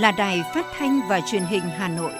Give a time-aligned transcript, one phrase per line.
[0.00, 2.12] là Đài Phát thanh và Truyền hình Hà Nội.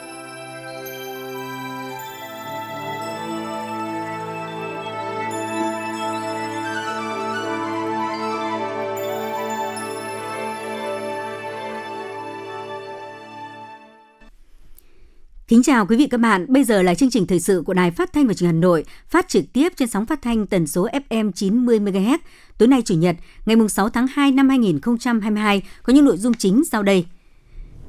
[15.49, 17.91] Kính chào quý vị các bạn, bây giờ là chương trình thời sự của Đài
[17.91, 20.67] Phát thanh và Truyền hình Hà Nội, phát trực tiếp trên sóng phát thanh tần
[20.67, 22.19] số FM 90 MHz.
[22.59, 23.17] Tối nay Chủ nhật,
[23.47, 27.07] ngày 6 tháng 2 năm 2022 có những nội dung chính sau đây.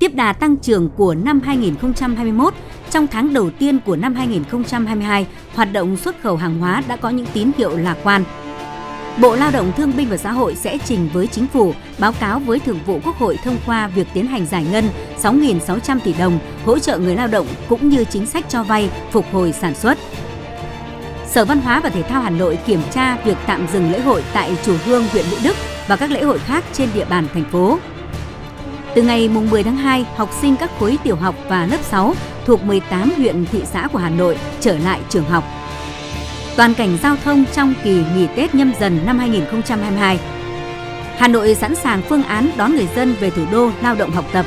[0.02, 2.54] Tiếp đà tăng trưởng của năm 2021,
[2.90, 7.10] trong tháng đầu tiên của năm 2022, hoạt động xuất khẩu hàng hóa đã có
[7.10, 8.24] những tín hiệu lạc quan.
[9.22, 12.40] Bộ Lao động Thương binh và Xã hội sẽ trình với Chính phủ báo cáo
[12.40, 14.86] với Thường vụ Quốc hội thông qua việc tiến hành giải ngân
[15.22, 19.26] 6.600 tỷ đồng hỗ trợ người lao động cũng như chính sách cho vay phục
[19.32, 19.98] hồi sản xuất.
[21.28, 24.24] Sở Văn hóa và Thể thao Hà Nội kiểm tra việc tạm dừng lễ hội
[24.34, 25.56] tại Chùa Hương, huyện Mỹ Đức
[25.88, 27.80] và các lễ hội khác trên địa bàn thành phố.
[28.96, 32.14] Từ ngày 10 tháng 2, học sinh các khối tiểu học và lớp 6
[32.46, 35.44] thuộc 18 huyện thị xã của Hà Nội trở lại trường học
[36.58, 40.20] toàn cảnh giao thông trong kỳ nghỉ Tết nhâm dần năm 2022.
[41.18, 44.26] Hà Nội sẵn sàng phương án đón người dân về thủ đô lao động học
[44.34, 44.46] tập.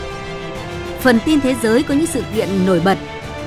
[1.00, 2.98] Phần tin thế giới có những sự kiện nổi bật.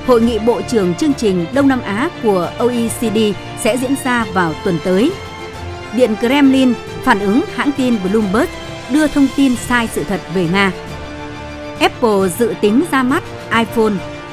[0.06, 3.18] Hội nghị Bộ trưởng chương trình Đông Nam Á của OECD
[3.60, 5.12] sẽ diễn ra vào tuần tới.
[5.96, 8.48] Điện Kremlin phản ứng hãng tin Bloomberg
[8.92, 10.72] đưa thông tin sai sự thật về Nga.
[11.80, 13.22] Apple dự tính ra mắt
[13.58, 13.92] iPhone,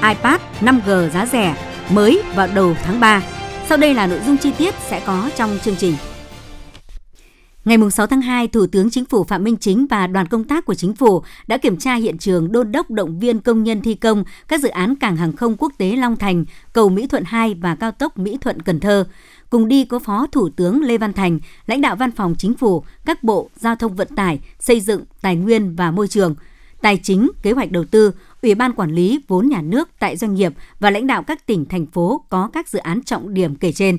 [0.09, 1.55] iPad 5G giá rẻ
[1.91, 3.23] mới vào đầu tháng 3.
[3.69, 5.95] Sau đây là nội dung chi tiết sẽ có trong chương trình.
[7.65, 10.65] Ngày 6 tháng 2, Thủ tướng Chính phủ Phạm Minh Chính và đoàn công tác
[10.65, 13.95] của Chính phủ đã kiểm tra hiện trường đôn đốc động viên công nhân thi
[13.95, 17.53] công các dự án cảng hàng không quốc tế Long Thành, cầu Mỹ Thuận 2
[17.53, 19.05] và cao tốc Mỹ Thuận Cần Thơ.
[19.49, 22.83] Cùng đi có Phó Thủ tướng Lê Văn Thành, lãnh đạo Văn phòng Chính phủ,
[23.05, 26.35] các bộ Giao thông Vận tải, Xây dựng, Tài nguyên và Môi trường,
[26.81, 30.35] Tài chính, Kế hoạch Đầu tư, Ủy ban Quản lý vốn nhà nước tại doanh
[30.35, 33.71] nghiệp và lãnh đạo các tỉnh, thành phố có các dự án trọng điểm kể
[33.71, 33.97] trên.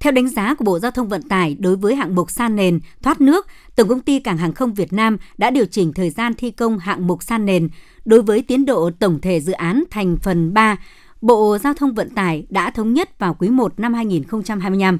[0.00, 2.80] Theo đánh giá của Bộ Giao thông Vận tải đối với hạng mục san nền,
[3.02, 6.34] thoát nước, Tổng công ty Cảng hàng không Việt Nam đã điều chỉnh thời gian
[6.34, 7.68] thi công hạng mục san nền
[8.04, 10.76] đối với tiến độ tổng thể dự án thành phần 3.
[11.20, 14.98] Bộ Giao thông Vận tải đã thống nhất vào quý 1 năm 2025.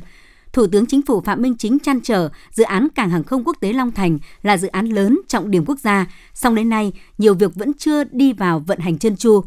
[0.53, 3.57] Thủ tướng Chính phủ Phạm Minh Chính chăn trở dự án Cảng hàng không quốc
[3.61, 7.35] tế Long Thành là dự án lớn trọng điểm quốc gia, song đến nay nhiều
[7.35, 9.41] việc vẫn chưa đi vào vận hành chân chu.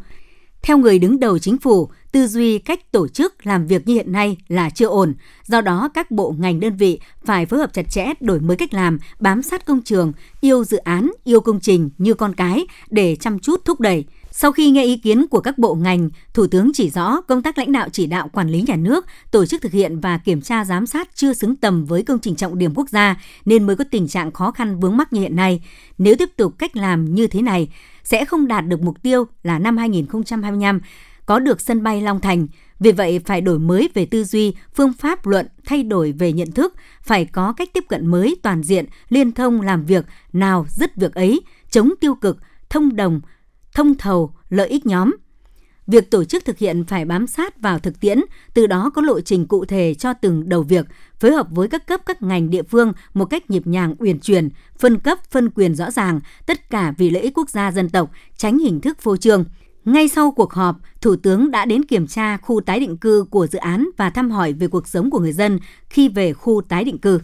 [0.62, 4.12] Theo người đứng đầu chính phủ, tư duy cách tổ chức làm việc như hiện
[4.12, 5.14] nay là chưa ổn.
[5.46, 8.74] Do đó, các bộ ngành đơn vị phải phối hợp chặt chẽ đổi mới cách
[8.74, 13.16] làm, bám sát công trường, yêu dự án, yêu công trình như con cái để
[13.16, 14.06] chăm chút thúc đẩy–
[14.42, 17.58] sau khi nghe ý kiến của các bộ ngành, Thủ tướng chỉ rõ công tác
[17.58, 20.66] lãnh đạo chỉ đạo quản lý nhà nước, tổ chức thực hiện và kiểm tra
[20.66, 23.84] giám sát chưa xứng tầm với công trình trọng điểm quốc gia nên mới có
[23.92, 25.62] tình trạng khó khăn vướng mắc như hiện nay.
[25.98, 27.70] Nếu tiếp tục cách làm như thế này,
[28.04, 30.80] sẽ không đạt được mục tiêu là năm 2025
[31.26, 32.48] có được sân bay Long Thành.
[32.80, 36.52] Vì vậy, phải đổi mới về tư duy, phương pháp luận, thay đổi về nhận
[36.52, 40.96] thức, phải có cách tiếp cận mới toàn diện, liên thông làm việc, nào dứt
[40.96, 41.42] việc ấy,
[41.72, 42.38] chống tiêu cực,
[42.70, 43.22] thông đồng,
[43.74, 45.16] thông thầu, lợi ích nhóm.
[45.88, 48.22] Việc tổ chức thực hiện phải bám sát vào thực tiễn,
[48.54, 50.86] từ đó có lộ trình cụ thể cho từng đầu việc,
[51.20, 54.50] phối hợp với các cấp các ngành địa phương một cách nhịp nhàng uyển chuyển,
[54.80, 58.12] phân cấp phân quyền rõ ràng, tất cả vì lợi ích quốc gia dân tộc,
[58.38, 59.46] tránh hình thức phô trương.
[59.86, 63.48] Ngay sau cuộc họp, Thủ tướng đã đến kiểm tra khu tái định cư của
[63.48, 66.84] dự án và thăm hỏi về cuộc sống của người dân khi về khu tái
[66.84, 67.20] định cư.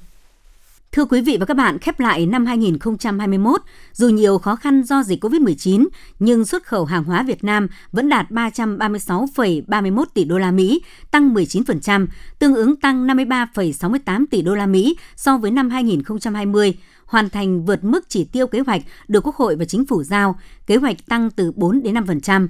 [0.97, 3.61] Thưa quý vị và các bạn, khép lại năm 2021,
[3.93, 5.87] dù nhiều khó khăn do dịch COVID-19,
[6.19, 10.81] nhưng xuất khẩu hàng hóa Việt Nam vẫn đạt 336,31 tỷ đô la Mỹ,
[11.11, 12.07] tăng 19%,
[12.39, 17.83] tương ứng tăng 53,68 tỷ đô la Mỹ so với năm 2020 hoàn thành vượt
[17.83, 21.31] mức chỉ tiêu kế hoạch được Quốc hội và Chính phủ giao, kế hoạch tăng
[21.31, 22.47] từ 4 đến 5%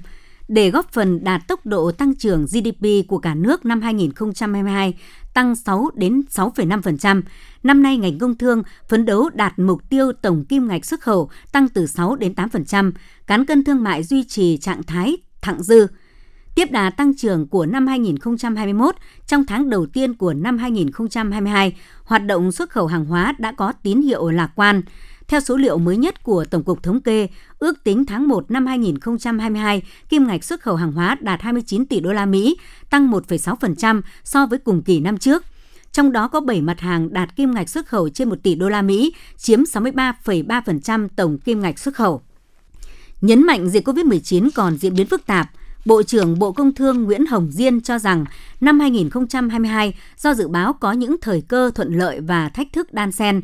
[0.48, 4.94] để góp phần đạt tốc độ tăng trưởng GDP của cả nước năm 2022
[5.38, 7.22] tăng 6 đến 6,5%.
[7.64, 11.30] Năm nay ngành công thương phấn đấu đạt mục tiêu tổng kim ngạch xuất khẩu
[11.52, 12.92] tăng từ 6 đến 8%,
[13.28, 15.88] cán cân thương mại duy trì trạng thái thặng dư.
[16.56, 18.96] Tiếp đà tăng trưởng của năm 2021
[19.28, 23.74] trong tháng đầu tiên của năm 2022, hoạt động xuất khẩu hàng hóa đã có
[23.84, 24.82] tín hiệu lạc quan.
[25.28, 27.28] Theo số liệu mới nhất của Tổng cục Thống kê,
[27.60, 32.00] ước tính tháng 1 năm 2022, kim ngạch xuất khẩu hàng hóa đạt 29 tỷ
[32.00, 32.58] đô la Mỹ,
[32.90, 35.44] tăng 1,6% so với cùng kỳ năm trước.
[35.92, 38.70] Trong đó có 7 mặt hàng đạt kim ngạch xuất khẩu trên 1 tỷ đô
[38.70, 42.22] la Mỹ, chiếm 63,3% tổng kim ngạch xuất khẩu.
[43.22, 45.50] Nhấn mạnh dịch COVID-19 còn diễn biến phức tạp,
[45.86, 48.26] Bộ trưởng Bộ Công Thương Nguyễn Hồng Diên cho rằng
[48.62, 53.12] năm 2022 do dự báo có những thời cơ thuận lợi và thách thức đan
[53.12, 53.42] xen,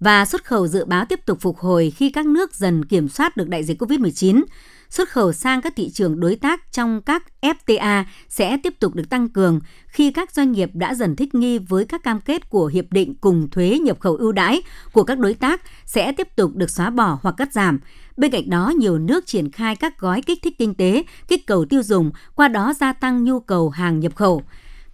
[0.00, 3.36] và xuất khẩu dự báo tiếp tục phục hồi khi các nước dần kiểm soát
[3.36, 4.42] được đại dịch COVID-19
[4.90, 9.10] xuất khẩu sang các thị trường đối tác trong các FTA sẽ tiếp tục được
[9.10, 12.66] tăng cường khi các doanh nghiệp đã dần thích nghi với các cam kết của
[12.66, 14.62] hiệp định cùng thuế nhập khẩu ưu đãi
[14.92, 17.80] của các đối tác sẽ tiếp tục được xóa bỏ hoặc cắt giảm.
[18.16, 21.64] Bên cạnh đó, nhiều nước triển khai các gói kích thích kinh tế, kích cầu
[21.64, 24.42] tiêu dùng, qua đó gia tăng nhu cầu hàng nhập khẩu.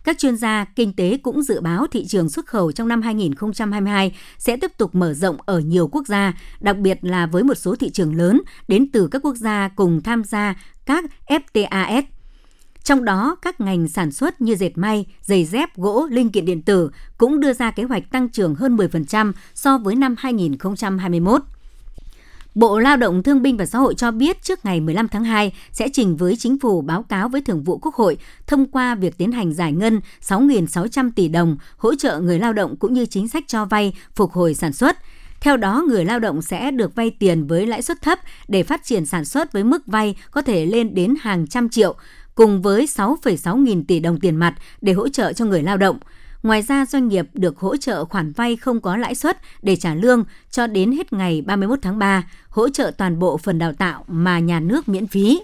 [0.05, 4.15] Các chuyên gia kinh tế cũng dự báo thị trường xuất khẩu trong năm 2022
[4.39, 7.77] sẽ tiếp tục mở rộng ở nhiều quốc gia, đặc biệt là với một số
[7.77, 10.55] thị trường lớn đến từ các quốc gia cùng tham gia
[10.87, 12.03] các FTAs.
[12.85, 16.63] Trong đó, các ngành sản xuất như dệt may, giày dép, gỗ, linh kiện điện
[16.63, 21.43] tử cũng đưa ra kế hoạch tăng trưởng hơn 10% so với năm 2021.
[22.55, 25.53] Bộ Lao động Thương binh và Xã hội cho biết trước ngày 15 tháng 2
[25.73, 29.19] sẽ trình với chính phủ báo cáo với Thường vụ Quốc hội thông qua việc
[29.19, 33.29] tiến hành giải ngân 6.600 tỷ đồng hỗ trợ người lao động cũng như chính
[33.29, 34.97] sách cho vay phục hồi sản xuất.
[35.41, 38.19] Theo đó, người lao động sẽ được vay tiền với lãi suất thấp
[38.49, 41.95] để phát triển sản xuất với mức vay có thể lên đến hàng trăm triệu,
[42.35, 45.99] cùng với 6,6 nghìn tỷ đồng tiền mặt để hỗ trợ cho người lao động–
[46.43, 49.95] Ngoài ra, doanh nghiệp được hỗ trợ khoản vay không có lãi suất để trả
[49.95, 54.05] lương cho đến hết ngày 31 tháng 3, hỗ trợ toàn bộ phần đào tạo
[54.09, 55.41] mà nhà nước miễn phí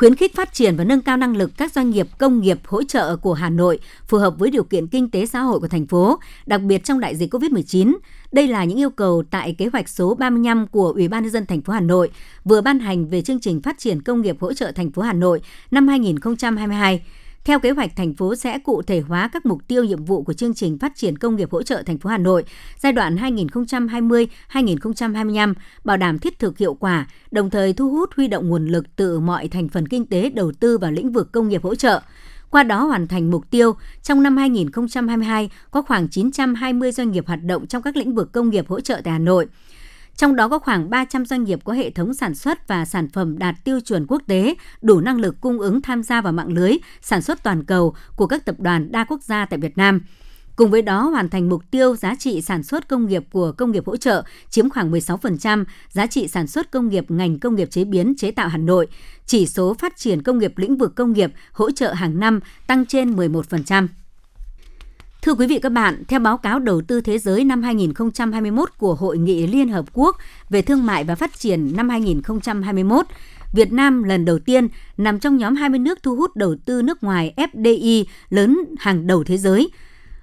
[0.00, 2.82] khuyến khích phát triển và nâng cao năng lực các doanh nghiệp công nghiệp hỗ
[2.82, 5.86] trợ của Hà Nội phù hợp với điều kiện kinh tế xã hội của thành
[5.86, 7.96] phố, đặc biệt trong đại dịch COVID-19.
[8.32, 11.46] Đây là những yêu cầu tại kế hoạch số 35 của Ủy ban nhân dân
[11.46, 12.10] thành phố Hà Nội
[12.44, 15.12] vừa ban hành về chương trình phát triển công nghiệp hỗ trợ thành phố Hà
[15.12, 15.40] Nội
[15.70, 17.02] năm 2022
[17.44, 20.32] theo kế hoạch, thành phố sẽ cụ thể hóa các mục tiêu nhiệm vụ của
[20.32, 22.44] chương trình phát triển công nghiệp hỗ trợ thành phố Hà Nội
[22.78, 25.54] giai đoạn 2020-2025,
[25.84, 29.20] bảo đảm thiết thực hiệu quả, đồng thời thu hút huy động nguồn lực từ
[29.20, 32.00] mọi thành phần kinh tế đầu tư vào lĩnh vực công nghiệp hỗ trợ
[32.50, 37.42] qua đó hoàn thành mục tiêu trong năm 2022 có khoảng 920 doanh nghiệp hoạt
[37.42, 39.46] động trong các lĩnh vực công nghiệp hỗ trợ tại Hà Nội.
[40.16, 43.38] Trong đó có khoảng 300 doanh nghiệp có hệ thống sản xuất và sản phẩm
[43.38, 46.72] đạt tiêu chuẩn quốc tế, đủ năng lực cung ứng tham gia vào mạng lưới
[47.02, 50.00] sản xuất toàn cầu của các tập đoàn đa quốc gia tại Việt Nam.
[50.56, 53.70] Cùng với đó, hoàn thành mục tiêu giá trị sản xuất công nghiệp của công
[53.70, 57.70] nghiệp hỗ trợ chiếm khoảng 16%, giá trị sản xuất công nghiệp ngành công nghiệp
[57.70, 58.86] chế biến chế tạo Hà Nội,
[59.26, 62.86] chỉ số phát triển công nghiệp lĩnh vực công nghiệp hỗ trợ hàng năm tăng
[62.86, 63.86] trên 11%.
[65.22, 68.94] Thưa quý vị các bạn, theo báo cáo đầu tư thế giới năm 2021 của
[68.94, 70.16] Hội nghị Liên Hợp Quốc
[70.50, 73.06] về Thương mại và Phát triển năm 2021,
[73.52, 77.02] Việt Nam lần đầu tiên nằm trong nhóm 20 nước thu hút đầu tư nước
[77.02, 79.70] ngoài FDI lớn hàng đầu thế giới.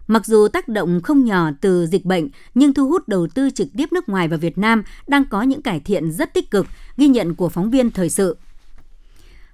[0.07, 3.67] Mặc dù tác động không nhỏ từ dịch bệnh, nhưng thu hút đầu tư trực
[3.77, 6.67] tiếp nước ngoài vào Việt Nam đang có những cải thiện rất tích cực,
[6.97, 8.37] ghi nhận của phóng viên thời sự.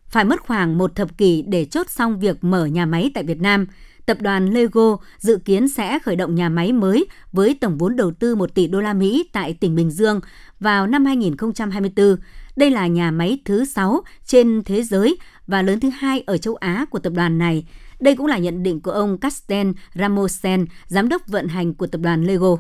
[0.07, 3.41] Phải mất khoảng một thập kỷ để chốt xong việc mở nhà máy tại Việt
[3.41, 3.65] Nam–
[4.05, 8.11] tập đoàn Lego dự kiến sẽ khởi động nhà máy mới với tổng vốn đầu
[8.11, 10.21] tư 1 tỷ đô la Mỹ tại tỉnh Bình Dương
[10.59, 12.15] vào năm 2024.
[12.55, 15.17] Đây là nhà máy thứ 6 trên thế giới
[15.47, 17.65] và lớn thứ hai ở châu Á của tập đoàn này.
[17.99, 22.01] Đây cũng là nhận định của ông Casten Ramosen, giám đốc vận hành của tập
[22.01, 22.57] đoàn Lego.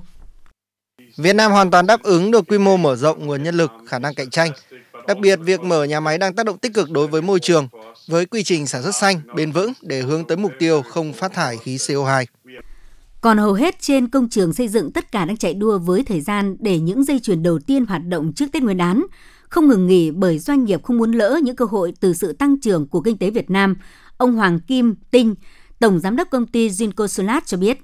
[1.17, 3.99] Việt Nam hoàn toàn đáp ứng được quy mô mở rộng nguồn nhân lực, khả
[3.99, 4.51] năng cạnh tranh.
[5.07, 7.67] Đặc biệt, việc mở nhà máy đang tác động tích cực đối với môi trường,
[8.07, 11.33] với quy trình sản xuất xanh, bền vững để hướng tới mục tiêu không phát
[11.33, 12.25] thải khí CO2.
[13.21, 16.21] Còn hầu hết trên công trường xây dựng tất cả đang chạy đua với thời
[16.21, 19.03] gian để những dây chuyền đầu tiên hoạt động trước Tết Nguyên đán,
[19.49, 22.59] không ngừng nghỉ bởi doanh nghiệp không muốn lỡ những cơ hội từ sự tăng
[22.59, 23.75] trưởng của kinh tế Việt Nam.
[24.17, 25.35] Ông Hoàng Kim Tinh,
[25.79, 27.77] Tổng Giám đốc công ty Zinco Solar cho biết.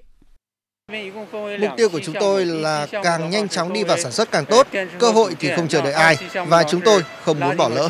[1.60, 4.68] Mục tiêu của chúng tôi là càng nhanh chóng đi vào sản xuất càng tốt,
[5.00, 6.18] cơ hội thì không chờ đợi ai
[6.48, 7.90] và chúng tôi không muốn bỏ lỡ.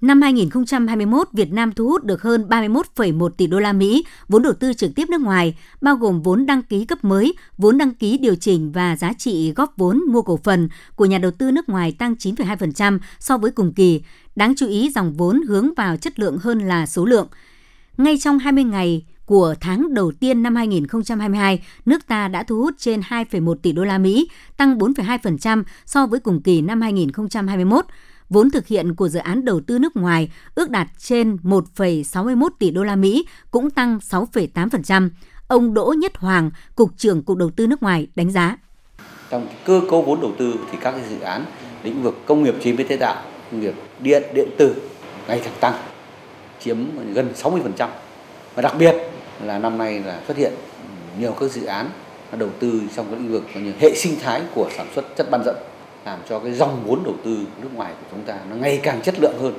[0.00, 4.52] Năm 2021, Việt Nam thu hút được hơn 31,1 tỷ đô la Mỹ vốn đầu
[4.52, 8.18] tư trực tiếp nước ngoài, bao gồm vốn đăng ký cấp mới, vốn đăng ký
[8.18, 11.68] điều chỉnh và giá trị góp vốn mua cổ phần của nhà đầu tư nước
[11.68, 14.02] ngoài tăng 9,2% so với cùng kỳ.
[14.36, 17.28] Đáng chú ý, dòng vốn hướng vào chất lượng hơn là số lượng.
[17.96, 22.74] Ngay trong 20 ngày của tháng đầu tiên năm 2022, nước ta đã thu hút
[22.78, 27.84] trên 2,1 tỷ đô la Mỹ, tăng 4,2% so với cùng kỳ năm 2021.
[28.28, 32.70] Vốn thực hiện của dự án đầu tư nước ngoài ước đạt trên 1,61 tỷ
[32.70, 35.10] đô la Mỹ, cũng tăng 6,8%.
[35.48, 38.56] Ông Đỗ Nhất Hoàng, Cục trưởng Cục Đầu tư nước ngoài đánh giá.
[39.30, 41.44] Trong cơ cấu vốn đầu tư thì các dự án
[41.84, 44.74] lĩnh vực công nghiệp chế biến chế tạo, công nghiệp điện, điện tử
[45.28, 45.74] ngày càng tăng,
[46.64, 46.76] chiếm
[47.14, 47.88] gần 60%.
[48.54, 48.94] Và đặc biệt
[49.42, 50.52] là năm nay là xuất hiện
[51.18, 51.90] nhiều các dự án
[52.38, 55.42] đầu tư trong các lĩnh vực như hệ sinh thái của sản xuất chất bán
[55.44, 55.56] dẫn,
[56.04, 59.02] làm cho cái dòng vốn đầu tư nước ngoài của chúng ta nó ngày càng
[59.02, 59.58] chất lượng hơn.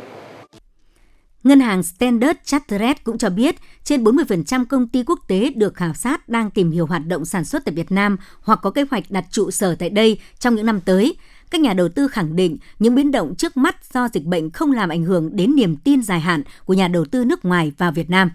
[1.43, 5.93] Ngân hàng Standard Chartered cũng cho biết trên 40% công ty quốc tế được khảo
[5.93, 9.03] sát đang tìm hiểu hoạt động sản xuất tại Việt Nam hoặc có kế hoạch
[9.09, 11.15] đặt trụ sở tại đây trong những năm tới.
[11.53, 14.71] Các nhà đầu tư khẳng định những biến động trước mắt do dịch bệnh không
[14.71, 17.91] làm ảnh hưởng đến niềm tin dài hạn của nhà đầu tư nước ngoài vào
[17.91, 18.31] Việt Nam.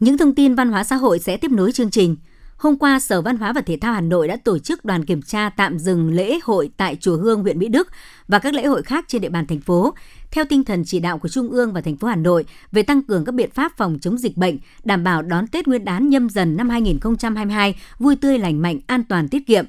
[0.00, 2.16] Những thông tin văn hóa xã hội sẽ tiếp nối chương trình.
[2.64, 5.22] Hôm qua, Sở Văn hóa và Thể thao Hà Nội đã tổ chức đoàn kiểm
[5.22, 7.88] tra tạm dừng lễ hội tại Chùa Hương, huyện Mỹ Đức
[8.28, 9.94] và các lễ hội khác trên địa bàn thành phố,
[10.30, 13.02] theo tinh thần chỉ đạo của Trung ương và thành phố Hà Nội về tăng
[13.02, 16.28] cường các biện pháp phòng chống dịch bệnh, đảm bảo đón Tết Nguyên đán nhâm
[16.28, 19.64] dần năm 2022 vui tươi lành mạnh, an toàn tiết kiệm.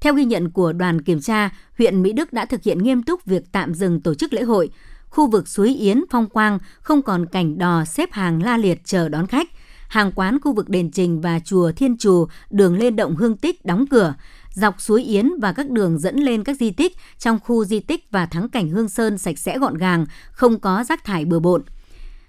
[0.00, 3.24] Theo ghi nhận của đoàn kiểm tra, huyện Mỹ Đức đã thực hiện nghiêm túc
[3.24, 4.70] việc tạm dừng tổ chức lễ hội.
[5.08, 9.08] Khu vực suối Yến, Phong Quang không còn cảnh đò xếp hàng la liệt chờ
[9.08, 9.48] đón khách–
[9.92, 13.64] hàng quán khu vực đền Trình và chùa Thiên Trù, đường lên động Hương Tích
[13.64, 14.14] đóng cửa,
[14.54, 18.04] dọc suối Yến và các đường dẫn lên các di tích trong khu di tích
[18.10, 21.62] và thắng cảnh Hương Sơn sạch sẽ gọn gàng, không có rác thải bừa bộn.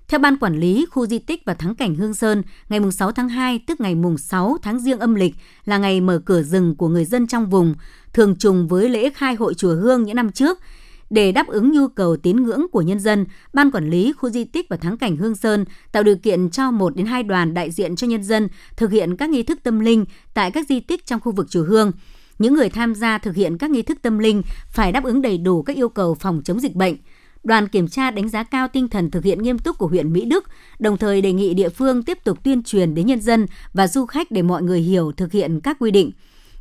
[0.08, 3.30] Theo Ban Quản lý khu di tích và thắng cảnh Hương Sơn, ngày 6 tháng
[3.30, 7.06] 2 tức ngày 6 tháng riêng âm lịch là ngày mở cửa rừng của người
[7.06, 7.76] dân trong vùng,
[8.14, 10.60] thường trùng với lễ khai hội chùa Hương những năm trước–
[11.14, 14.44] để đáp ứng nhu cầu tín ngưỡng của nhân dân, Ban Quản lý khu di
[14.44, 17.72] tích và thắng cảnh Hương Sơn tạo điều kiện cho một đến hai đoàn đại
[17.72, 21.06] diện cho nhân dân thực hiện các nghi thức tâm linh tại các di tích
[21.06, 21.92] trong khu vực chùa Hương.
[22.40, 25.38] Những người tham gia thực hiện các nghi thức tâm linh phải đáp ứng đầy
[25.38, 26.96] đủ các yêu cầu phòng chống dịch bệnh.
[27.44, 30.26] Đoàn kiểm tra đánh giá cao tinh thần thực hiện nghiêm túc của huyện Mỹ
[30.26, 30.46] Đức,
[30.80, 34.06] đồng thời đề nghị địa phương tiếp tục tuyên truyền đến nhân dân và du
[34.06, 36.12] khách để mọi người hiểu thực hiện các quy định.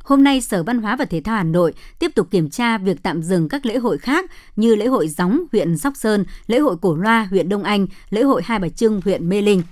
[0.03, 3.03] Hôm nay, Sở Văn hóa và Thể thao Hà Nội tiếp tục kiểm tra việc
[3.03, 6.75] tạm dừng các lễ hội khác như lễ hội Gióng huyện Sóc Sơn, lễ hội
[6.81, 9.63] Cổ Loa huyện Đông Anh, lễ hội Hai Bà Trưng huyện Mê Linh.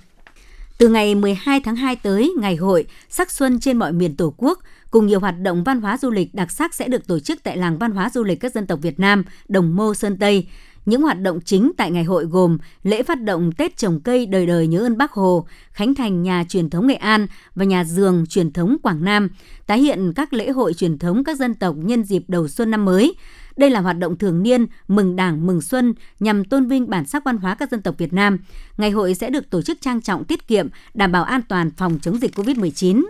[0.78, 4.58] Từ ngày 12 tháng 2 tới, ngày hội Sắc Xuân trên mọi miền Tổ quốc
[4.90, 7.56] cùng nhiều hoạt động văn hóa du lịch đặc sắc sẽ được tổ chức tại
[7.56, 10.46] làng văn hóa du lịch các dân tộc Việt Nam, Đồng Mô Sơn Tây.
[10.86, 14.46] Những hoạt động chính tại ngày hội gồm lễ phát động Tết trồng cây đời
[14.46, 18.26] đời nhớ ơn Bác Hồ, khánh thành nhà truyền thống Nghệ An và nhà giường
[18.26, 19.28] truyền thống Quảng Nam,
[19.66, 22.84] tái hiện các lễ hội truyền thống các dân tộc nhân dịp đầu xuân năm
[22.84, 23.14] mới.
[23.56, 27.24] Đây là hoạt động thường niên mừng Đảng, mừng Xuân nhằm tôn vinh bản sắc
[27.24, 28.38] văn hóa các dân tộc Việt Nam.
[28.76, 31.98] Ngày hội sẽ được tổ chức trang trọng tiết kiệm, đảm bảo an toàn phòng
[32.02, 33.04] chống dịch COVID-19.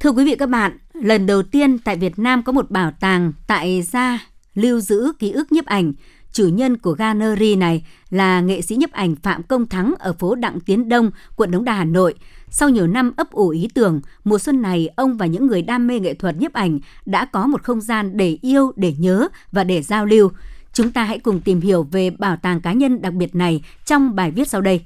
[0.00, 3.32] Thưa quý vị các bạn, lần đầu tiên tại Việt Nam có một bảo tàng
[3.46, 4.18] tại gia
[4.54, 5.92] lưu giữ ký ức nhiếp ảnh
[6.36, 10.34] Chủ nhân của gallery này là nghệ sĩ nhấp ảnh Phạm Công Thắng ở phố
[10.34, 12.14] Đặng Tiến Đông, quận Đống Đa, Hà Nội.
[12.50, 15.86] Sau nhiều năm ấp ủ ý tưởng, mùa xuân này ông và những người đam
[15.86, 19.64] mê nghệ thuật nhấp ảnh đã có một không gian để yêu, để nhớ và
[19.64, 20.30] để giao lưu.
[20.72, 24.14] Chúng ta hãy cùng tìm hiểu về bảo tàng cá nhân đặc biệt này trong
[24.14, 24.84] bài viết sau đây.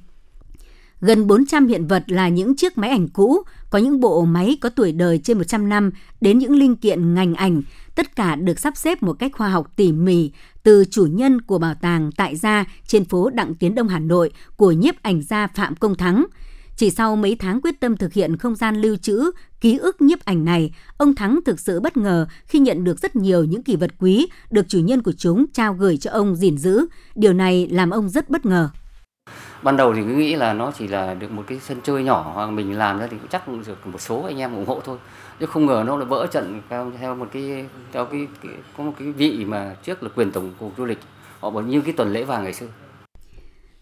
[1.00, 4.68] Gần 400 hiện vật là những chiếc máy ảnh cũ, có những bộ máy có
[4.68, 5.90] tuổi đời trên 100 năm
[6.20, 7.62] đến những linh kiện ngành ảnh,
[7.94, 10.30] tất cả được sắp xếp một cách khoa học tỉ mỉ
[10.62, 14.30] từ chủ nhân của bảo tàng tại gia trên phố Đặng Tiến Đông Hà Nội
[14.56, 16.26] của nhiếp ảnh gia Phạm Công Thắng.
[16.76, 19.30] Chỉ sau mấy tháng quyết tâm thực hiện không gian lưu trữ,
[19.60, 23.16] ký ức nhiếp ảnh này, ông Thắng thực sự bất ngờ khi nhận được rất
[23.16, 26.58] nhiều những kỷ vật quý được chủ nhân của chúng trao gửi cho ông gìn
[26.58, 26.86] giữ.
[27.14, 28.70] Điều này làm ông rất bất ngờ
[29.62, 32.30] ban đầu thì cứ nghĩ là nó chỉ là được một cái sân chơi nhỏ
[32.34, 34.98] hoặc mình làm ra thì cũng chắc được một số anh em ủng hộ thôi
[35.40, 38.84] chứ không ngờ nó là vỡ trận theo, theo một cái theo cái, cái có
[38.84, 40.98] một cái vị mà trước là quyền tổng cục du lịch
[41.40, 42.66] họ bảo như cái tuần lễ vàng ngày xưa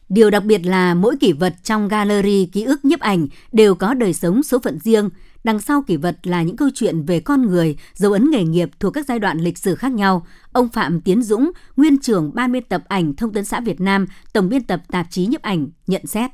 [0.08, 3.94] Điều đặc biệt là mỗi kỷ vật trong gallery ký ức nhiếp ảnh đều có
[3.94, 5.10] đời sống số phận riêng.
[5.44, 8.70] Đằng sau kỷ vật là những câu chuyện về con người, dấu ấn nghề nghiệp
[8.80, 10.26] thuộc các giai đoạn lịch sử khác nhau.
[10.52, 14.06] Ông Phạm Tiến Dũng, nguyên trưởng ban biên tập ảnh Thông tấn xã Việt Nam,
[14.32, 16.30] tổng biên tập tạp chí nhiếp ảnh, nhận xét.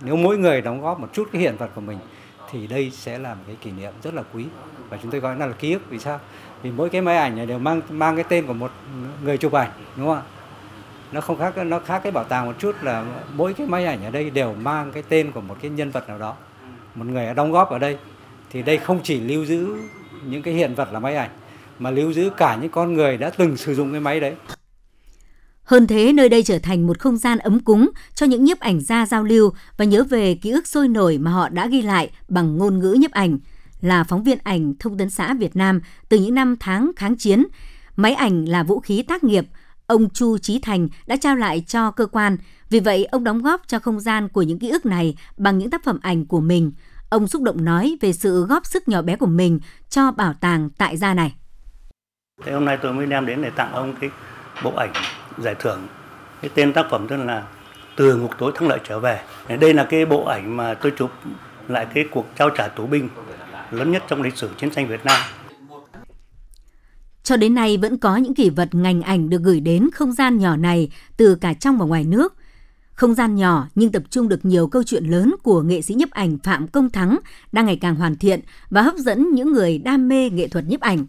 [0.00, 1.98] Nếu mỗi người đóng góp một chút cái hiện vật của mình
[2.50, 4.44] thì đây sẽ là một cái kỷ niệm rất là quý
[4.88, 6.20] và chúng tôi gọi nó là ký ức vì sao
[6.62, 8.70] vì mỗi cái máy ảnh này đều mang mang cái tên của một
[9.24, 10.22] người chụp ảnh đúng không ạ
[11.12, 13.04] nó không khác nó khác cái bảo tàng một chút là
[13.34, 16.08] mỗi cái máy ảnh ở đây đều mang cái tên của một cái nhân vật
[16.08, 16.36] nào đó
[16.94, 17.98] một người đã đóng góp ở đây
[18.50, 19.66] thì đây không chỉ lưu giữ
[20.26, 21.30] những cái hiện vật là máy ảnh
[21.78, 24.34] mà lưu giữ cả những con người đã từng sử dụng cái máy đấy
[25.64, 28.80] hơn thế, nơi đây trở thành một không gian ấm cúng cho những nhiếp ảnh
[28.80, 32.10] gia giao lưu và nhớ về ký ức sôi nổi mà họ đã ghi lại
[32.28, 33.38] bằng ngôn ngữ nhiếp ảnh.
[33.80, 37.44] Là phóng viên ảnh thông tấn xã Việt Nam từ những năm tháng kháng chiến,
[37.96, 39.46] máy ảnh là vũ khí tác nghiệp,
[39.86, 42.36] ông Chu Trí Thành đã trao lại cho cơ quan.
[42.74, 45.70] Vì vậy, ông đóng góp cho không gian của những ký ức này bằng những
[45.70, 46.72] tác phẩm ảnh của mình.
[47.08, 50.70] Ông xúc động nói về sự góp sức nhỏ bé của mình cho bảo tàng
[50.70, 51.34] tại gia này.
[52.44, 54.10] Thế hôm nay tôi mới đem đến để tặng ông cái
[54.64, 54.92] bộ ảnh
[55.38, 55.86] giải thưởng.
[56.42, 57.46] Cái tên tác phẩm tên là
[57.96, 59.20] Từ ngục tối thắng lợi trở về.
[59.60, 61.10] Đây là cái bộ ảnh mà tôi chụp
[61.68, 63.08] lại cái cuộc trao trả tù binh
[63.70, 65.20] lớn nhất trong lịch sử chiến tranh Việt Nam.
[67.22, 70.38] Cho đến nay vẫn có những kỷ vật ngành ảnh được gửi đến không gian
[70.38, 72.34] nhỏ này từ cả trong và ngoài nước.
[72.94, 76.10] Không gian nhỏ nhưng tập trung được nhiều câu chuyện lớn của nghệ sĩ nhiếp
[76.10, 77.18] ảnh Phạm Công Thắng
[77.52, 80.80] đang ngày càng hoàn thiện và hấp dẫn những người đam mê nghệ thuật nhiếp
[80.80, 81.06] ảnh.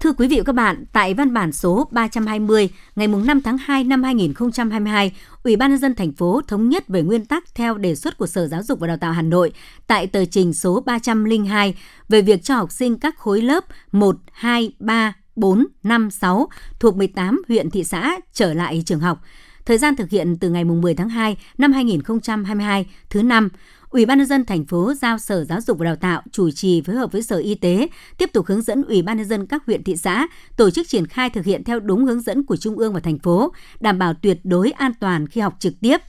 [0.00, 3.84] Thưa quý vị và các bạn, tại văn bản số 320 ngày 5 tháng 2
[3.84, 7.94] năm 2022, Ủy ban nhân dân thành phố thống nhất về nguyên tắc theo đề
[7.94, 9.52] xuất của Sở Giáo dục và Đào tạo Hà Nội
[9.86, 11.74] tại tờ trình số 302
[12.08, 16.48] về việc cho học sinh các khối lớp 1, 2, 3, 4, 5, 6
[16.80, 19.22] thuộc 18 huyện thị xã trở lại trường học.
[19.64, 23.48] Thời gian thực hiện từ ngày 10 tháng 2 năm 2022, thứ năm,
[23.90, 26.82] Ủy ban nhân dân thành phố giao Sở Giáo dục và Đào tạo chủ trì
[26.82, 27.88] phối hợp với Sở Y tế
[28.18, 30.26] tiếp tục hướng dẫn Ủy ban nhân dân các huyện thị xã
[30.56, 33.18] tổ chức triển khai thực hiện theo đúng hướng dẫn của Trung ương và thành
[33.18, 36.00] phố, đảm bảo tuyệt đối an toàn khi học trực tiếp.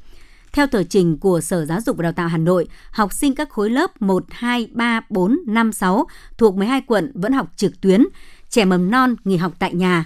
[0.53, 3.50] Theo tờ trình của Sở Giáo dục và Đào tạo Hà Nội, học sinh các
[3.50, 8.03] khối lớp 1, 2, 3, 4, 5, 6 thuộc 12 quận vẫn học trực tuyến,
[8.50, 10.05] trẻ mầm non nghỉ học tại nhà.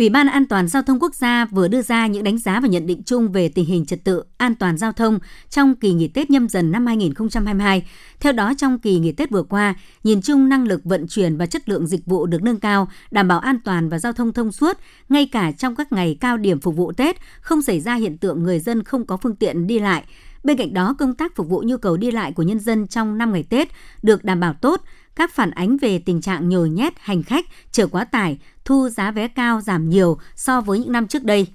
[0.00, 2.68] Ủy ban An toàn Giao thông Quốc gia vừa đưa ra những đánh giá và
[2.68, 5.18] nhận định chung về tình hình trật tự an toàn giao thông
[5.50, 7.86] trong kỳ nghỉ Tết nhâm dần năm 2022.
[8.20, 11.46] Theo đó, trong kỳ nghỉ Tết vừa qua, nhìn chung năng lực vận chuyển và
[11.46, 14.52] chất lượng dịch vụ được nâng cao, đảm bảo an toàn và giao thông thông
[14.52, 14.78] suốt,
[15.08, 18.42] ngay cả trong các ngày cao điểm phục vụ Tết, không xảy ra hiện tượng
[18.42, 20.04] người dân không có phương tiện đi lại.
[20.44, 23.18] Bên cạnh đó, công tác phục vụ nhu cầu đi lại của nhân dân trong
[23.18, 23.68] năm ngày Tết
[24.02, 24.80] được đảm bảo tốt,
[25.20, 29.10] các phản ánh về tình trạng nhồi nhét hành khách, chở quá tải, thu giá
[29.10, 31.46] vé cao giảm nhiều so với những năm trước đây.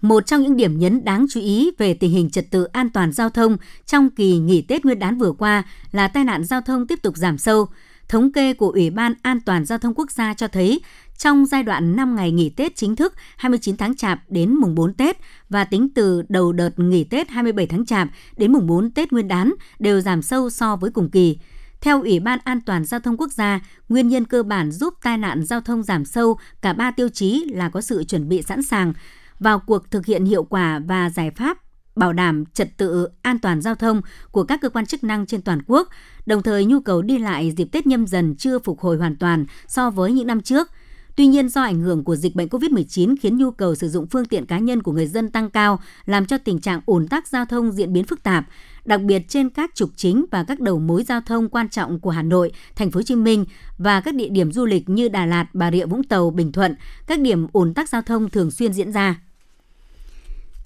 [0.00, 3.12] Một trong những điểm nhấn đáng chú ý về tình hình trật tự an toàn
[3.12, 3.56] giao thông
[3.86, 7.16] trong kỳ nghỉ Tết Nguyên đán vừa qua là tai nạn giao thông tiếp tục
[7.16, 7.66] giảm sâu.
[8.08, 10.80] Thống kê của Ủy ban An toàn Giao thông Quốc gia cho thấy,
[11.18, 14.94] trong giai đoạn 5 ngày nghỉ Tết chính thức 29 tháng Chạp đến mùng 4
[14.94, 15.16] Tết
[15.48, 19.28] và tính từ đầu đợt nghỉ Tết 27 tháng Chạp đến mùng 4 Tết Nguyên
[19.28, 21.38] đán đều giảm sâu so với cùng kỳ.
[21.80, 25.18] Theo Ủy ban An toàn Giao thông Quốc gia, nguyên nhân cơ bản giúp tai
[25.18, 28.62] nạn giao thông giảm sâu cả ba tiêu chí là có sự chuẩn bị sẵn
[28.62, 28.92] sàng,
[29.40, 31.58] vào cuộc thực hiện hiệu quả và giải pháp
[31.96, 35.42] bảo đảm trật tự an toàn giao thông của các cơ quan chức năng trên
[35.42, 35.88] toàn quốc,
[36.26, 39.46] đồng thời nhu cầu đi lại dịp Tết nhâm dần chưa phục hồi hoàn toàn
[39.66, 40.70] so với những năm trước.
[41.16, 44.24] Tuy nhiên do ảnh hưởng của dịch bệnh COVID-19 khiến nhu cầu sử dụng phương
[44.24, 47.44] tiện cá nhân của người dân tăng cao, làm cho tình trạng ủn tắc giao
[47.44, 48.44] thông diễn biến phức tạp
[48.86, 52.10] đặc biệt trên các trục chính và các đầu mối giao thông quan trọng của
[52.10, 53.44] Hà Nội, Thành phố Hồ Chí Minh
[53.78, 56.74] và các địa điểm du lịch như Đà Lạt, Bà Rịa Vũng Tàu, Bình Thuận,
[57.06, 59.20] các điểm ủn tắc giao thông thường xuyên diễn ra.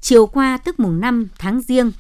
[0.01, 1.93] Chiều qua tức mùng 5 tháng Giêng,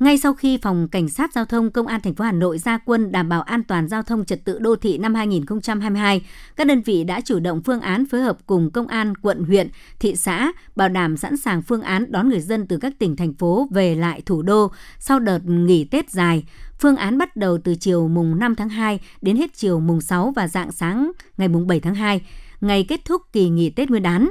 [0.00, 2.78] ngay sau khi Phòng Cảnh sát Giao thông Công an thành phố Hà Nội ra
[2.78, 6.22] quân đảm bảo an toàn giao thông trật tự đô thị năm 2022,
[6.56, 9.68] các đơn vị đã chủ động phương án phối hợp cùng công an quận, huyện,
[9.98, 13.34] thị xã bảo đảm sẵn sàng phương án đón người dân từ các tỉnh thành
[13.34, 16.44] phố về lại thủ đô sau đợt nghỉ Tết dài.
[16.78, 20.32] Phương án bắt đầu từ chiều mùng 5 tháng 2 đến hết chiều mùng 6
[20.36, 22.20] và dạng sáng ngày mùng 7 tháng 2,
[22.60, 24.30] ngày kết thúc kỳ nghỉ Tết Nguyên đán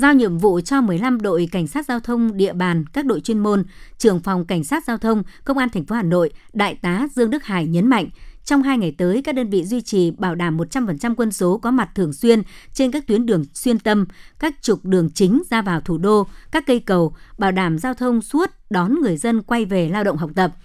[0.00, 3.38] giao nhiệm vụ cho 15 đội cảnh sát giao thông địa bàn, các đội chuyên
[3.38, 3.64] môn,
[3.98, 7.30] trưởng phòng cảnh sát giao thông, công an thành phố Hà Nội, đại tá Dương
[7.30, 8.08] Đức Hải nhấn mạnh,
[8.44, 11.70] trong hai ngày tới, các đơn vị duy trì bảo đảm 100% quân số có
[11.70, 14.06] mặt thường xuyên trên các tuyến đường xuyên tâm,
[14.38, 18.22] các trục đường chính ra vào thủ đô, các cây cầu, bảo đảm giao thông
[18.22, 20.52] suốt đón người dân quay về lao động học tập–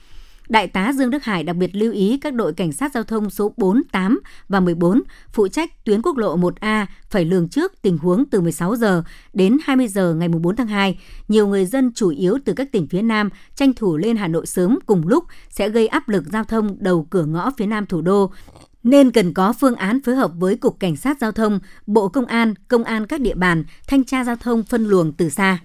[0.49, 3.29] Đại tá Dương Đức Hải đặc biệt lưu ý các đội cảnh sát giao thông
[3.29, 5.01] số 4, 8 và 14
[5.33, 9.03] phụ trách tuyến quốc lộ 1A phải lường trước tình huống từ 16 giờ
[9.33, 10.99] đến 20 giờ ngày 4 tháng 2.
[11.27, 14.45] Nhiều người dân chủ yếu từ các tỉnh phía Nam tranh thủ lên Hà Nội
[14.45, 18.01] sớm cùng lúc sẽ gây áp lực giao thông đầu cửa ngõ phía Nam thủ
[18.01, 18.31] đô
[18.83, 22.25] nên cần có phương án phối hợp với Cục Cảnh sát Giao thông, Bộ Công
[22.25, 25.59] an, Công an các địa bàn, thanh tra giao thông phân luồng từ xa.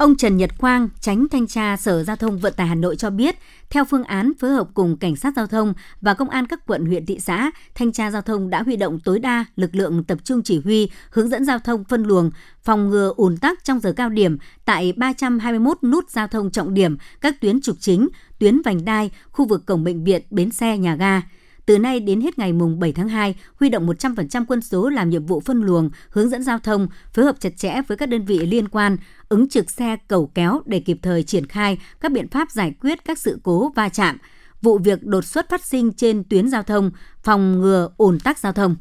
[0.00, 3.10] Ông Trần Nhật Quang, tránh thanh tra Sở Giao thông Vận tải Hà Nội cho
[3.10, 3.36] biết,
[3.70, 6.86] theo phương án phối hợp cùng Cảnh sát Giao thông và Công an các quận
[6.86, 10.18] huyện thị xã, thanh tra giao thông đã huy động tối đa lực lượng tập
[10.24, 12.30] trung chỉ huy, hướng dẫn giao thông phân luồng,
[12.62, 16.96] phòng ngừa ùn tắc trong giờ cao điểm tại 321 nút giao thông trọng điểm,
[17.20, 18.08] các tuyến trục chính,
[18.38, 21.22] tuyến vành đai, khu vực cổng bệnh viện, bến xe, nhà ga
[21.70, 25.10] từ nay đến hết ngày mùng 7 tháng 2, huy động 100% quân số làm
[25.10, 28.24] nhiệm vụ phân luồng, hướng dẫn giao thông, phối hợp chặt chẽ với các đơn
[28.24, 28.96] vị liên quan,
[29.28, 33.04] ứng trực xe cầu kéo để kịp thời triển khai các biện pháp giải quyết
[33.04, 34.18] các sự cố va chạm,
[34.62, 36.90] vụ việc đột xuất phát sinh trên tuyến giao thông,
[37.22, 38.76] phòng ngừa ủn tắc giao thông.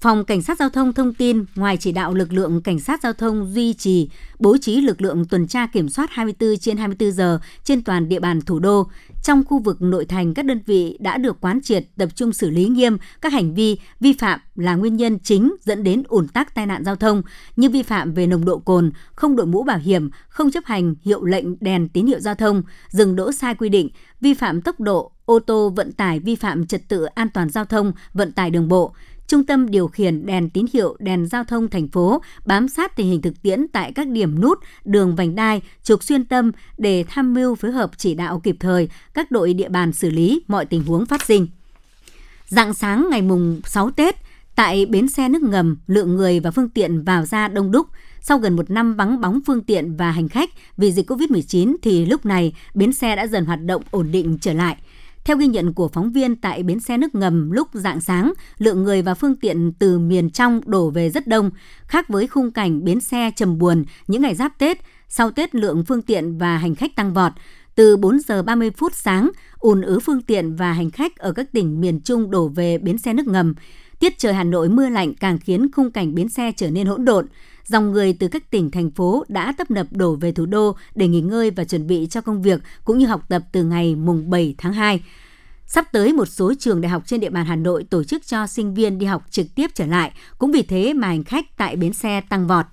[0.00, 3.12] Phòng Cảnh sát Giao thông thông tin, ngoài chỉ đạo lực lượng Cảnh sát Giao
[3.12, 7.38] thông duy trì, bố trí lực lượng tuần tra kiểm soát 24 trên 24 giờ
[7.64, 8.86] trên toàn địa bàn thủ đô,
[9.26, 12.50] trong khu vực nội thành các đơn vị đã được quán triệt tập trung xử
[12.50, 16.54] lý nghiêm các hành vi vi phạm là nguyên nhân chính dẫn đến ủn tắc
[16.54, 17.22] tai nạn giao thông
[17.56, 20.94] như vi phạm về nồng độ cồn, không đội mũ bảo hiểm, không chấp hành
[21.02, 23.88] hiệu lệnh đèn tín hiệu giao thông, dừng đỗ sai quy định,
[24.20, 27.64] vi phạm tốc độ, ô tô vận tải vi phạm trật tự an toàn giao
[27.64, 28.94] thông, vận tải đường bộ,
[29.26, 33.06] Trung tâm điều khiển đèn tín hiệu đèn giao thông thành phố bám sát tình
[33.06, 37.34] hình thực tiễn tại các điểm nút, đường vành đai, trục xuyên tâm để tham
[37.34, 40.84] mưu phối hợp chỉ đạo kịp thời các đội địa bàn xử lý mọi tình
[40.84, 41.46] huống phát sinh.
[42.48, 44.16] Dạng sáng ngày mùng 6 Tết,
[44.56, 47.86] tại bến xe nước ngầm, lượng người và phương tiện vào ra đông đúc.
[48.20, 52.06] Sau gần một năm vắng bóng phương tiện và hành khách vì dịch COVID-19 thì
[52.06, 54.76] lúc này bến xe đã dần hoạt động ổn định trở lại.
[55.26, 58.82] Theo ghi nhận của phóng viên tại bến xe nước ngầm lúc dạng sáng, lượng
[58.82, 61.50] người và phương tiện từ miền trong đổ về rất đông,
[61.86, 64.78] khác với khung cảnh bến xe trầm buồn những ngày giáp Tết.
[65.08, 67.32] Sau Tết lượng phương tiện và hành khách tăng vọt,
[67.74, 71.52] từ 4 giờ 30 phút sáng, ùn ứ phương tiện và hành khách ở các
[71.52, 73.54] tỉnh miền Trung đổ về bến xe nước ngầm.
[73.98, 77.04] Tiết trời Hà Nội mưa lạnh càng khiến khung cảnh bến xe trở nên hỗn
[77.04, 77.26] độn.
[77.66, 81.08] Dòng người từ các tỉnh, thành phố đã tấp nập đổ về thủ đô để
[81.08, 84.30] nghỉ ngơi và chuẩn bị cho công việc cũng như học tập từ ngày mùng
[84.30, 85.02] 7 tháng 2.
[85.66, 88.46] Sắp tới một số trường đại học trên địa bàn Hà Nội tổ chức cho
[88.46, 91.76] sinh viên đi học trực tiếp trở lại, cũng vì thế mà hành khách tại
[91.76, 92.66] bến xe tăng vọt.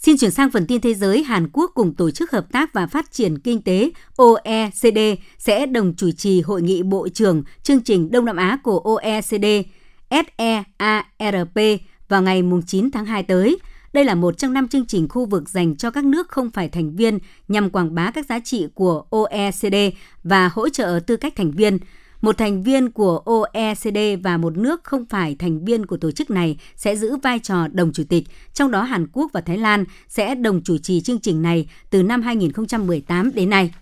[0.00, 2.86] Xin chuyển sang phần tin thế giới, Hàn Quốc cùng Tổ chức Hợp tác và
[2.86, 4.98] Phát triển Kinh tế OECD
[5.38, 9.44] sẽ đồng chủ trì hội nghị Bộ trưởng chương trình Đông Nam Á của OECD
[10.10, 11.58] SEARP
[12.08, 13.58] vào ngày 9 tháng 2 tới.
[13.92, 16.68] Đây là một trong năm chương trình khu vực dành cho các nước không phải
[16.68, 19.74] thành viên nhằm quảng bá các giá trị của OECD
[20.24, 21.78] và hỗ trợ tư cách thành viên.
[22.20, 26.30] Một thành viên của OECD và một nước không phải thành viên của tổ chức
[26.30, 29.84] này sẽ giữ vai trò đồng chủ tịch, trong đó Hàn Quốc và Thái Lan
[30.08, 33.74] sẽ đồng chủ trì chương trình này từ năm 2018 đến nay.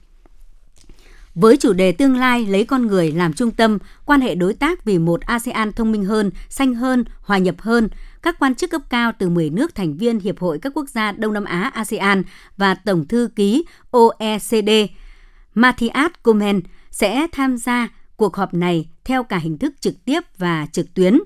[1.34, 4.84] Với chủ đề tương lai lấy con người làm trung tâm, quan hệ đối tác
[4.84, 7.88] vì một ASEAN thông minh hơn, xanh hơn, hòa nhập hơn,
[8.22, 11.12] các quan chức cấp cao từ 10 nước thành viên Hiệp hội các quốc gia
[11.12, 12.22] Đông Nam Á ASEAN
[12.56, 14.70] và Tổng thư ký OECD
[15.54, 20.66] Matthias Komen sẽ tham gia cuộc họp này theo cả hình thức trực tiếp và
[20.72, 21.18] trực tuyến.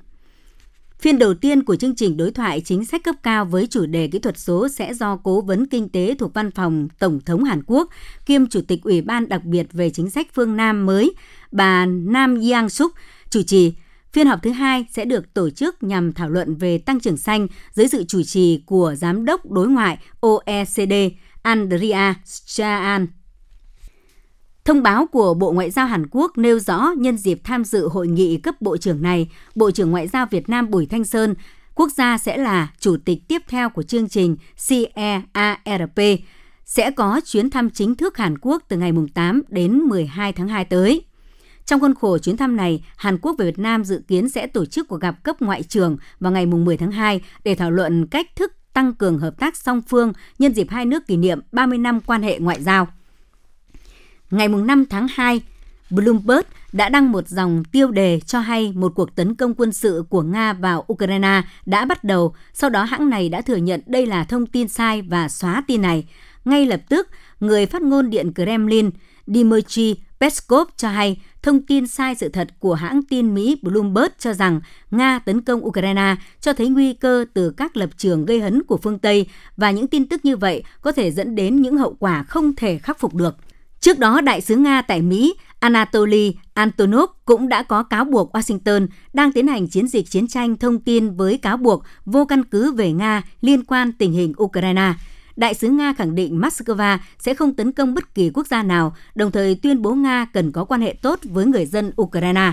[1.00, 4.08] Phiên đầu tiên của chương trình đối thoại chính sách cấp cao với chủ đề
[4.08, 7.62] kỹ thuật số sẽ do Cố vấn Kinh tế thuộc Văn phòng Tổng thống Hàn
[7.66, 7.88] Quốc,
[8.26, 11.14] kiêm Chủ tịch Ủy ban đặc biệt về chính sách phương Nam mới,
[11.52, 12.92] bà Nam Yang Suk,
[13.30, 13.74] chủ trì.
[14.12, 17.46] Phiên họp thứ hai sẽ được tổ chức nhằm thảo luận về tăng trưởng xanh
[17.72, 20.92] dưới sự chủ trì của Giám đốc đối ngoại OECD
[21.42, 22.14] Andrea
[22.46, 23.06] Chaan.
[24.64, 28.08] Thông báo của Bộ Ngoại giao Hàn Quốc nêu rõ nhân dịp tham dự hội
[28.08, 31.34] nghị cấp bộ trưởng này, Bộ trưởng Ngoại giao Việt Nam Bùi Thanh Sơn,
[31.74, 34.36] quốc gia sẽ là chủ tịch tiếp theo của chương trình
[34.68, 36.00] CEARP,
[36.64, 40.64] sẽ có chuyến thăm chính thức Hàn Quốc từ ngày 8 đến 12 tháng 2
[40.64, 41.04] tới.
[41.66, 44.64] Trong khuôn khổ chuyến thăm này, Hàn Quốc và Việt Nam dự kiến sẽ tổ
[44.64, 48.26] chức cuộc gặp cấp ngoại trưởng vào ngày 10 tháng 2 để thảo luận cách
[48.36, 52.00] thức tăng cường hợp tác song phương nhân dịp hai nước kỷ niệm 30 năm
[52.00, 52.88] quan hệ ngoại giao.
[54.32, 55.40] Ngày 5 tháng 2,
[55.90, 56.42] Bloomberg
[56.72, 60.22] đã đăng một dòng tiêu đề cho hay một cuộc tấn công quân sự của
[60.22, 64.24] Nga vào Ukraine đã bắt đầu, sau đó hãng này đã thừa nhận đây là
[64.24, 66.04] thông tin sai và xóa tin này.
[66.44, 67.08] Ngay lập tức,
[67.40, 68.90] người phát ngôn Điện Kremlin
[69.26, 74.32] Dmitry Peskov cho hay thông tin sai sự thật của hãng tin Mỹ Bloomberg cho
[74.32, 78.62] rằng Nga tấn công Ukraine cho thấy nguy cơ từ các lập trường gây hấn
[78.62, 81.96] của phương Tây và những tin tức như vậy có thể dẫn đến những hậu
[81.98, 83.36] quả không thể khắc phục được.
[83.82, 88.86] Trước đó, đại sứ Nga tại Mỹ Anatoly Antonov cũng đã có cáo buộc Washington
[89.12, 92.72] đang tiến hành chiến dịch chiến tranh thông tin với cáo buộc vô căn cứ
[92.72, 94.94] về Nga liên quan tình hình Ukraine.
[95.36, 98.96] Đại sứ Nga khẳng định Moscow sẽ không tấn công bất kỳ quốc gia nào,
[99.14, 102.52] đồng thời tuyên bố Nga cần có quan hệ tốt với người dân Ukraine.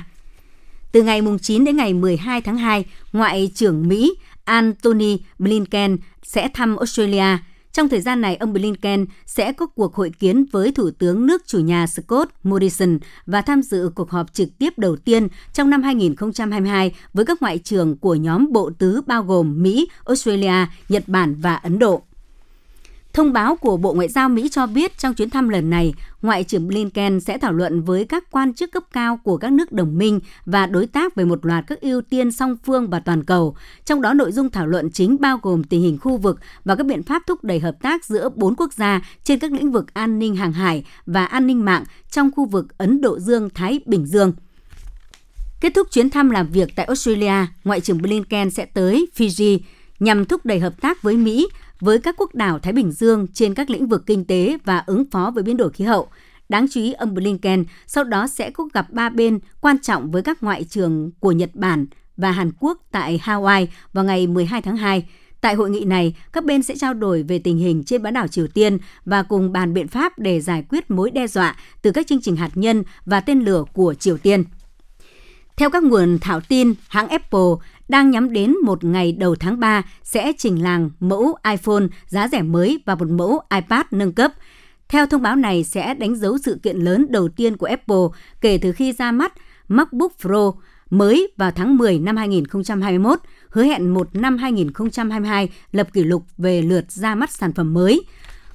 [0.91, 4.13] Từ ngày 9 đến ngày 12 tháng 2, Ngoại trưởng Mỹ
[4.43, 7.37] Antony Blinken sẽ thăm Australia–
[7.71, 11.47] trong thời gian này, ông Blinken sẽ có cuộc hội kiến với Thủ tướng nước
[11.47, 15.83] chủ nhà Scott Morrison và tham dự cuộc họp trực tiếp đầu tiên trong năm
[15.83, 21.35] 2022 với các ngoại trưởng của nhóm bộ tứ bao gồm Mỹ, Australia, Nhật Bản
[21.35, 22.01] và Ấn Độ.
[23.13, 26.43] Thông báo của Bộ Ngoại giao Mỹ cho biết trong chuyến thăm lần này, Ngoại
[26.43, 29.97] trưởng Blinken sẽ thảo luận với các quan chức cấp cao của các nước đồng
[29.97, 33.55] minh và đối tác về một loạt các ưu tiên song phương và toàn cầu.
[33.85, 36.85] Trong đó nội dung thảo luận chính bao gồm tình hình khu vực và các
[36.85, 40.19] biện pháp thúc đẩy hợp tác giữa bốn quốc gia trên các lĩnh vực an
[40.19, 44.33] ninh hàng hải và an ninh mạng trong khu vực Ấn Độ Dương-Thái Bình Dương.
[45.61, 49.59] Kết thúc chuyến thăm làm việc tại Australia, Ngoại trưởng Blinken sẽ tới Fiji
[49.99, 51.47] nhằm thúc đẩy hợp tác với Mỹ
[51.79, 55.03] với các quốc đảo Thái Bình Dương trên các lĩnh vực kinh tế và ứng
[55.11, 56.07] phó với biến đổi khí hậu.
[56.49, 60.21] Đáng chú ý, ông Blinken sau đó sẽ có gặp ba bên quan trọng với
[60.21, 61.85] các ngoại trưởng của Nhật Bản
[62.17, 65.09] và Hàn Quốc tại Hawaii vào ngày 12 tháng 2.
[65.41, 68.27] Tại hội nghị này, các bên sẽ trao đổi về tình hình trên bán đảo
[68.27, 72.07] Triều Tiên và cùng bàn biện pháp để giải quyết mối đe dọa từ các
[72.07, 74.43] chương trình hạt nhân và tên lửa của Triều Tiên.
[75.57, 77.49] Theo các nguồn thảo tin, hãng Apple
[77.89, 82.41] đang nhắm đến một ngày đầu tháng 3 sẽ trình làng mẫu iPhone giá rẻ
[82.41, 84.31] mới và một mẫu iPad nâng cấp.
[84.89, 88.57] Theo thông báo này sẽ đánh dấu sự kiện lớn đầu tiên của Apple kể
[88.61, 89.33] từ khi ra mắt
[89.67, 90.51] MacBook Pro
[90.89, 96.61] mới vào tháng 10 năm 2021, hứa hẹn một năm 2022 lập kỷ lục về
[96.61, 98.01] lượt ra mắt sản phẩm mới.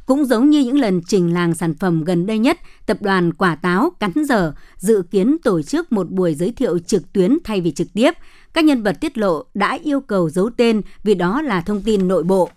[0.07, 3.55] Cũng giống như những lần trình làng sản phẩm gần đây nhất, tập đoàn Quả
[3.55, 7.73] Táo Cắn Giờ dự kiến tổ chức một buổi giới thiệu trực tuyến thay vì
[7.73, 8.15] trực tiếp.
[8.53, 12.09] Các nhân vật tiết lộ đã yêu cầu giấu tên vì đó là thông tin
[12.09, 12.51] nội bộ.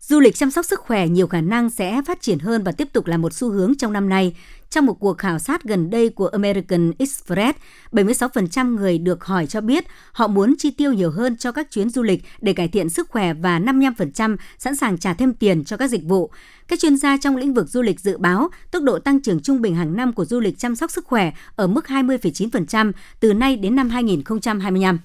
[0.00, 2.88] Du lịch chăm sóc sức khỏe nhiều khả năng sẽ phát triển hơn và tiếp
[2.92, 4.34] tục là một xu hướng trong năm nay.
[4.72, 7.58] Trong một cuộc khảo sát gần đây của American Express,
[7.92, 11.90] 76% người được hỏi cho biết họ muốn chi tiêu nhiều hơn cho các chuyến
[11.90, 15.76] du lịch để cải thiện sức khỏe và 55% sẵn sàng trả thêm tiền cho
[15.76, 16.30] các dịch vụ.
[16.68, 19.60] Các chuyên gia trong lĩnh vực du lịch dự báo tốc độ tăng trưởng trung
[19.60, 23.56] bình hàng năm của du lịch chăm sóc sức khỏe ở mức 20,9% từ nay
[23.56, 24.98] đến năm 2025.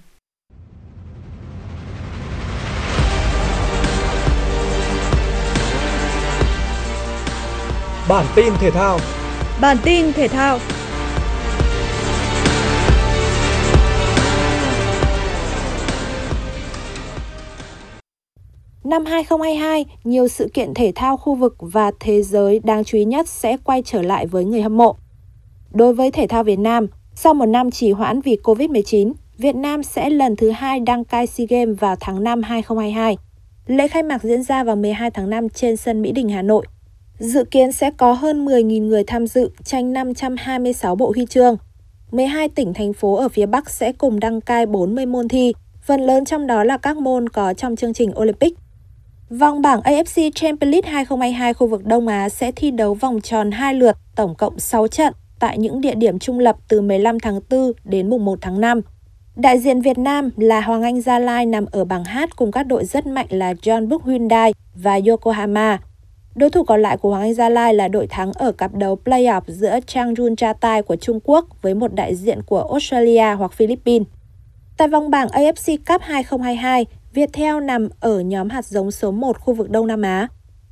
[8.09, 8.99] Bản tin thể thao.
[9.61, 10.59] Bản tin thể thao.
[18.83, 23.05] Năm 2022, nhiều sự kiện thể thao khu vực và thế giới đáng chú ý
[23.05, 24.95] nhất sẽ quay trở lại với người hâm mộ.
[25.73, 29.83] Đối với thể thao Việt Nam, sau một năm trì hoãn vì Covid-19, Việt Nam
[29.83, 33.17] sẽ lần thứ hai đăng cai SEA Games vào tháng 5 2022.
[33.67, 36.65] Lễ khai mạc diễn ra vào 12 tháng 5 trên sân Mỹ Đình, Hà Nội
[37.19, 41.57] Dự kiến sẽ có hơn 10.000 người tham dự, tranh 526 bộ huy chương.
[42.11, 46.01] 12 tỉnh, thành phố ở phía Bắc sẽ cùng đăng cai 40 môn thi, phần
[46.01, 48.53] lớn trong đó là các môn có trong chương trình Olympic.
[49.29, 53.51] Vòng bảng AFC Champions League 2022 khu vực Đông Á sẽ thi đấu vòng tròn
[53.51, 57.39] 2 lượt, tổng cộng 6 trận tại những địa điểm trung lập từ 15 tháng
[57.49, 58.81] 4 đến mùng 1 tháng 5.
[59.35, 62.63] Đại diện Việt Nam là Hoàng Anh Gia Lai nằm ở bảng H cùng các
[62.63, 65.79] đội rất mạnh là John Book Hyundai và Yokohama.
[66.37, 68.99] Đối thủ còn lại của Hoàng Anh Gia Lai là đội thắng ở cặp đấu
[69.05, 74.07] playoff giữa Changjun Chatai của Trung Quốc với một đại diện của Australia hoặc Philippines.
[74.77, 79.53] Tại vòng bảng AFC Cup 2022, Viettel nằm ở nhóm hạt giống số 1 khu
[79.53, 80.27] vực Đông Nam Á.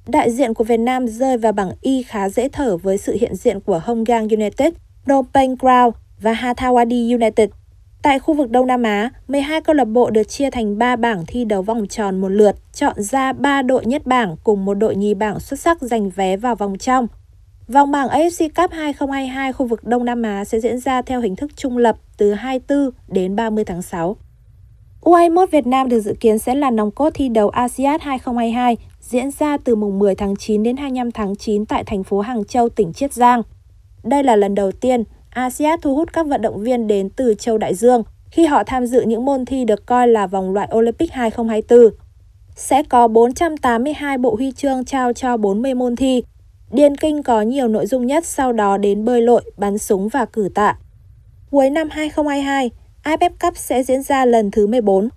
[0.08, 3.36] Đại diện của Việt Nam rơi vào bảng Y khá dễ thở với sự hiện
[3.36, 4.74] diện của Hong Kong United,
[5.06, 7.50] Phnom Penh Crown và Hathawadi United–
[8.02, 11.26] Tại khu vực Đông Nam Á, 12 câu lạc bộ được chia thành 3 bảng
[11.28, 14.96] thi đấu vòng tròn một lượt, chọn ra 3 đội nhất bảng cùng một đội
[14.96, 17.08] nhì bảng xuất sắc giành vé vào vòng trong.
[17.68, 21.36] Vòng bảng AFC Cup 2022 khu vực Đông Nam Á sẽ diễn ra theo hình
[21.36, 24.18] thức trung lập từ 24 đến 30 tháng 6.
[25.02, 29.32] U21 Việt Nam được dự kiến sẽ là nòng cốt thi đấu ASEAN 2022 diễn
[29.32, 32.70] ra từ mùng 10 tháng 9 đến 25 tháng 9 tại thành phố Hàng Châu,
[32.70, 33.42] tỉnh Chiết Giang.
[34.04, 35.04] Đây là lần đầu tiên
[35.36, 38.86] ASEAN thu hút các vận động viên đến từ châu Đại Dương khi họ tham
[38.86, 41.96] dự những môn thi được coi là vòng loại Olympic 2024.
[42.56, 46.24] Sẽ có 482 bộ huy chương trao cho 40 môn thi.
[46.72, 50.26] Điền kinh có nhiều nội dung nhất sau đó đến bơi lội, bắn súng và
[50.26, 50.78] cử tạ.
[51.52, 52.72] Cuối năm 2022,
[53.04, 55.10] AFF Cup sẽ diễn ra lần thứ 14.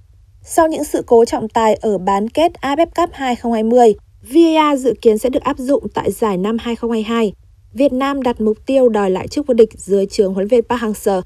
[0.42, 5.18] Sau những sự cố trọng tài ở bán kết AFF Cup 2020, VAR dự kiến
[5.18, 7.32] sẽ được áp dụng tại giải năm 2022.
[7.72, 10.82] Việt Nam đặt mục tiêu đòi lại chức vô địch dưới trường huấn luyện Park
[10.82, 11.22] Hang-seo.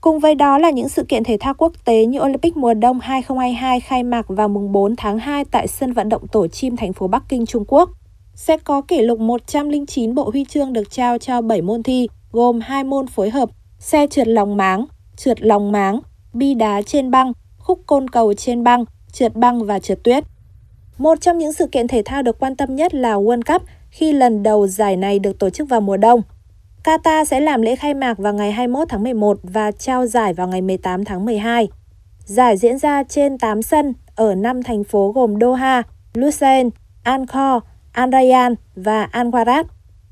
[0.00, 3.00] Cùng với đó là những sự kiện thể thao quốc tế như Olympic mùa đông
[3.00, 6.92] 2022 khai mạc vào mùng 4 tháng 2 tại sân vận động Tổ chim thành
[6.92, 7.90] phố Bắc Kinh, Trung Quốc.
[8.34, 12.60] Sẽ có kỷ lục 109 bộ huy chương được trao cho 7 môn thi, gồm
[12.60, 16.00] 2 môn phối hợp, xe trượt lòng máng, trượt lòng máng,
[16.32, 20.24] bi đá trên băng, khúc côn cầu trên băng, trượt băng và trượt tuyết.
[20.98, 23.62] Một trong những sự kiện thể thao được quan tâm nhất là World Cup
[23.98, 26.22] khi lần đầu giải này được tổ chức vào mùa đông.
[26.84, 30.48] Qatar sẽ làm lễ khai mạc vào ngày 21 tháng 11 và trao giải vào
[30.48, 31.68] ngày 18 tháng 12.
[32.24, 35.82] Giải diễn ra trên 8 sân ở 5 thành phố gồm Doha,
[36.14, 36.66] Lusail,
[37.02, 39.64] Angkor, Al Rayyan và Al Warat.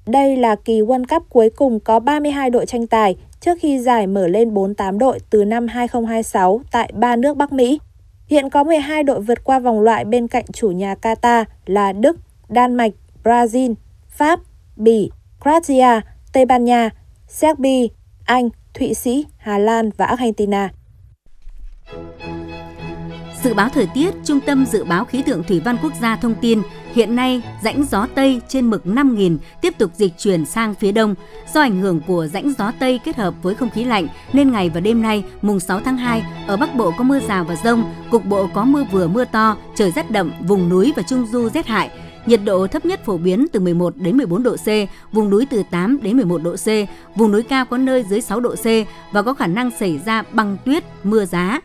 [0.07, 4.07] Đây là kỳ World Cup cuối cùng có 32 đội tranh tài trước khi giải
[4.07, 7.79] mở lên 48 đội từ năm 2026 tại ba nước Bắc Mỹ.
[8.27, 12.17] Hiện có 12 đội vượt qua vòng loại bên cạnh chủ nhà Qatar là Đức,
[12.49, 12.93] Đan Mạch,
[13.27, 13.75] Brazil,
[14.09, 14.41] Pháp,
[14.77, 15.11] Bỉ,
[15.41, 16.01] Croatia,
[16.33, 16.91] Tây Ban Nha,
[17.29, 17.87] Serbia,
[18.25, 20.71] Anh, Thụy Sĩ, Hà Lan và Argentina.
[23.43, 26.35] Dự báo thời tiết, Trung tâm Dự báo Khí tượng Thủy văn Quốc gia thông
[26.41, 26.63] tin
[26.95, 31.15] hiện nay rãnh gió Tây trên mực 5.000 tiếp tục dịch chuyển sang phía đông.
[31.55, 34.71] Do ảnh hưởng của rãnh gió Tây kết hợp với không khí lạnh nên ngày
[34.71, 37.95] và đêm nay mùng 6 tháng 2 ở Bắc Bộ có mưa rào và rông,
[38.11, 41.49] cục bộ có mưa vừa mưa to, trời rét đậm, vùng núi và trung du
[41.49, 41.91] rét hại.
[42.27, 44.67] Nhiệt độ thấp nhất phổ biến từ 11 đến 14 độ C,
[45.13, 46.67] vùng núi từ 8 đến 11 độ C,
[47.17, 48.65] vùng núi cao có nơi dưới 6 độ C
[49.13, 51.61] và có khả năng xảy ra băng tuyết, mưa giá.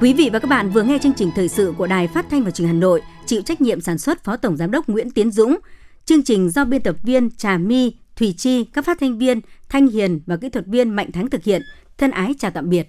[0.00, 2.44] Quý vị và các bạn vừa nghe chương trình thời sự của Đài Phát thanh
[2.44, 5.10] và Truyền hình Hà Nội, chịu trách nhiệm sản xuất Phó Tổng giám đốc Nguyễn
[5.10, 5.58] Tiến Dũng.
[6.04, 9.86] Chương trình do biên tập viên Trà My, Thủy Chi, các phát thanh viên Thanh
[9.86, 11.62] Hiền và kỹ thuật viên Mạnh Thắng thực hiện.
[11.98, 12.88] Thân ái chào tạm biệt.